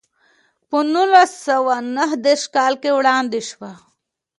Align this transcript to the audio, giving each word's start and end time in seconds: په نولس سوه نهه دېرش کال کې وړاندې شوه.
په 0.69 0.77
نولس 0.93 1.31
سوه 1.47 1.75
نهه 1.95 2.15
دېرش 2.25 2.43
کال 2.55 2.73
کې 2.81 2.91
وړاندې 2.97 3.41
شوه. 3.49 3.71